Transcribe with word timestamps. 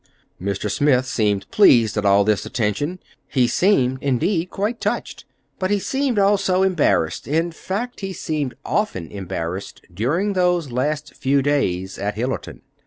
Mr. 0.41 0.67
Smith 0.67 1.05
seemed 1.05 1.47
pleased 1.51 1.95
at 1.95 2.05
all 2.07 2.23
this 2.23 2.43
attention—he 2.43 3.45
seemed, 3.47 3.99
indeed, 4.01 4.49
quite 4.49 4.81
touched; 4.81 5.25
but 5.59 5.69
he 5.69 5.77
seemed 5.77 6.17
also 6.17 6.63
embarrassed—in 6.63 7.51
fact, 7.51 7.99
he 7.99 8.11
seemed 8.11 8.55
often 8.65 9.05
embarrassed 9.11 9.83
during 9.93 10.33
those 10.33 10.71
last 10.71 11.13
few 11.13 11.43
days 11.43 11.99
at 11.99 12.15
Hillerton. 12.15 12.61